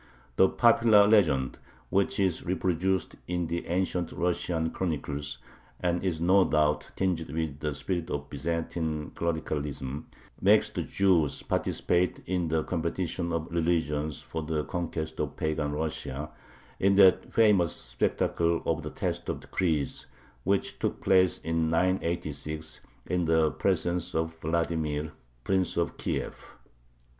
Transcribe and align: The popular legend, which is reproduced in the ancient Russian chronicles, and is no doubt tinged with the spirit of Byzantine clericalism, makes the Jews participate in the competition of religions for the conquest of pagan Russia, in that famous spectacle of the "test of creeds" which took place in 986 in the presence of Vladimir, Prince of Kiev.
The 0.35 0.49
popular 0.49 1.07
legend, 1.07 1.59
which 1.91 2.19
is 2.19 2.43
reproduced 2.43 3.17
in 3.27 3.45
the 3.45 3.67
ancient 3.67 4.11
Russian 4.11 4.71
chronicles, 4.71 5.37
and 5.79 6.03
is 6.03 6.19
no 6.19 6.43
doubt 6.43 6.89
tinged 6.95 7.29
with 7.29 7.59
the 7.59 7.75
spirit 7.75 8.09
of 8.09 8.27
Byzantine 8.27 9.11
clericalism, 9.13 10.07
makes 10.41 10.71
the 10.71 10.81
Jews 10.81 11.43
participate 11.43 12.19
in 12.25 12.47
the 12.47 12.63
competition 12.63 13.31
of 13.31 13.51
religions 13.53 14.23
for 14.23 14.41
the 14.41 14.63
conquest 14.63 15.19
of 15.19 15.35
pagan 15.37 15.71
Russia, 15.71 16.31
in 16.79 16.95
that 16.95 17.31
famous 17.31 17.71
spectacle 17.71 18.63
of 18.65 18.81
the 18.81 18.89
"test 18.89 19.29
of 19.29 19.51
creeds" 19.51 20.07
which 20.43 20.79
took 20.79 20.99
place 20.99 21.37
in 21.37 21.69
986 21.69 22.81
in 23.05 23.25
the 23.25 23.51
presence 23.51 24.15
of 24.15 24.33
Vladimir, 24.39 25.11
Prince 25.43 25.77
of 25.77 25.95
Kiev. 25.97 26.43